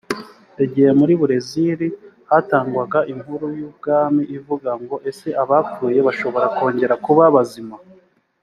igihe 0.65 0.89
muri 0.99 1.13
burezili 1.21 1.87
hatangwaga 2.29 2.99
inkuru 3.13 3.45
y 3.57 3.61
ubwami 3.69 4.23
ivuga 4.37 4.69
ngo 4.81 4.95
ese 5.09 5.27
abapfuye 5.43 5.99
bashobora 6.07 6.47
kongera 6.57 6.95
kuba 7.05 7.23
bazima 7.35 7.75